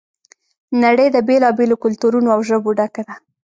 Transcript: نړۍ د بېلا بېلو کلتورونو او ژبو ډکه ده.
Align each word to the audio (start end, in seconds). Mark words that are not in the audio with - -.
نړۍ 0.83 1.07
د 1.11 1.17
بېلا 1.27 1.49
بېلو 1.57 1.75
کلتورونو 1.83 2.27
او 2.35 2.39
ژبو 2.49 2.69
ډکه 2.79 3.01
ده. 3.07 3.15